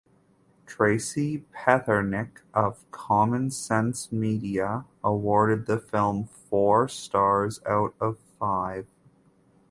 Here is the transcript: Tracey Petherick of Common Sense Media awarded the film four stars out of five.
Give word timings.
Tracey 0.65 1.45
Petherick 1.53 2.41
of 2.55 2.89
Common 2.89 3.51
Sense 3.51 4.11
Media 4.11 4.85
awarded 5.03 5.67
the 5.67 5.77
film 5.77 6.25
four 6.25 6.87
stars 6.87 7.61
out 7.67 7.93
of 8.01 8.17
five. 8.39 8.87